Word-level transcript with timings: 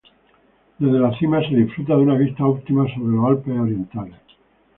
Desde 0.79 0.97
la 0.99 1.15
cima 1.19 1.47
se 1.47 1.53
disfruta 1.55 1.93
de 1.93 2.01
una 2.01 2.15
vista 2.17 2.43
óptima 2.43 2.91
sobre 2.91 3.15
los 3.15 3.23
Alpes 3.27 3.55
orientales. 3.55 4.17